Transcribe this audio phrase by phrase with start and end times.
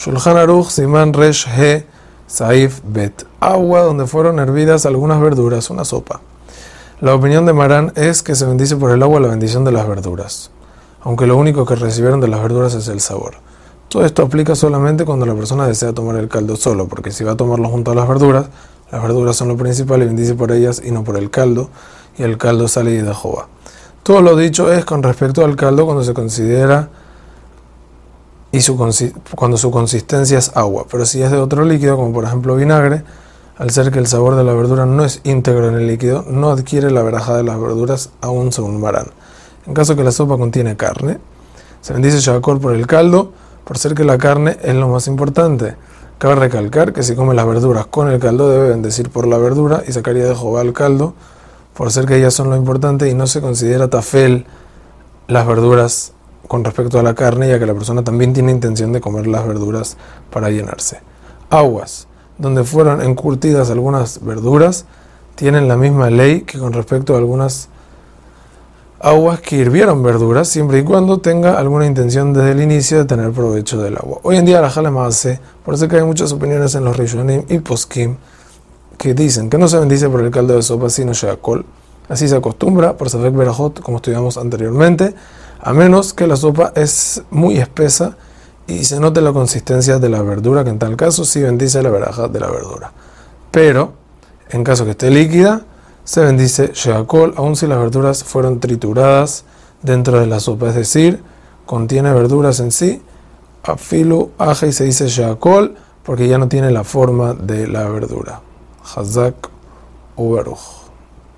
[0.00, 1.84] Shulchan Aruch Siman Resh He
[2.26, 3.26] Saif Bet.
[3.38, 6.22] Agua donde fueron hervidas algunas verduras, una sopa.
[7.02, 9.86] La opinión de Marán es que se bendice por el agua la bendición de las
[9.86, 10.50] verduras,
[11.02, 13.34] aunque lo único que recibieron de las verduras es el sabor.
[13.90, 17.32] Todo esto aplica solamente cuando la persona desea tomar el caldo solo, porque si va
[17.32, 18.46] a tomarlo junto a las verduras,
[18.90, 21.68] las verduras son lo principal y bendice por ellas y no por el caldo,
[22.16, 23.48] y el caldo sale de Jehová.
[24.02, 26.88] Todo lo dicho es con respecto al caldo cuando se considera
[28.52, 28.76] y su,
[29.36, 33.04] cuando su consistencia es agua, pero si es de otro líquido, como por ejemplo vinagre,
[33.58, 36.50] al ser que el sabor de la verdura no es íntegro en el líquido, no
[36.50, 39.06] adquiere la veraja de las verduras aún según Marán.
[39.66, 41.18] En caso que la sopa contiene carne,
[41.80, 43.32] se bendice Shakol por el caldo,
[43.64, 45.76] por ser que la carne es lo más importante.
[46.18, 49.82] Cabe recalcar que si come las verduras con el caldo, debe bendecir por la verdura
[49.86, 51.14] y sacaría de Jehová el caldo,
[51.74, 54.46] por ser que ellas son lo importante y no se considera tafel
[55.28, 56.12] las verduras
[56.50, 59.46] con respecto a la carne, ya que la persona también tiene intención de comer las
[59.46, 59.96] verduras
[60.32, 61.00] para llenarse.
[61.48, 62.08] Aguas,
[62.38, 64.84] donde fueron encurtidas algunas verduras,
[65.36, 67.68] tienen la misma ley que con respecto a algunas
[68.98, 73.30] aguas que hirvieron verduras, siempre y cuando tenga alguna intención desde el inicio de tener
[73.30, 74.18] provecho del agua.
[74.24, 76.96] Hoy en día la jala más hace, por eso que hay muchas opiniones en los
[76.96, 78.16] Rishonim y Poskim
[78.98, 81.64] que dicen que no se bendice por el caldo de sopa sino col.
[82.10, 85.14] Así se acostumbra por saber Berajot, como estudiamos anteriormente
[85.62, 88.16] a menos que la sopa es muy espesa
[88.66, 91.90] y se note la consistencia de la verdura, que en tal caso sí bendice la
[91.90, 92.92] veraja de la verdura.
[93.50, 93.92] Pero,
[94.50, 95.62] en caso que esté líquida,
[96.04, 99.44] se bendice sheakol, aun si las verduras fueron trituradas
[99.82, 101.22] dentro de la sopa, es decir,
[101.66, 103.02] contiene verduras en sí,
[103.62, 108.40] afilu, aje y se dice sheakol, porque ya no tiene la forma de la verdura.
[108.94, 109.34] Hazak
[110.16, 110.89] uberuch.